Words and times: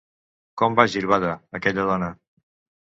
Com 0.61 0.77
va 0.79 0.85
girbada, 0.95 1.31
aquella 1.61 1.87
dona. 1.93 2.13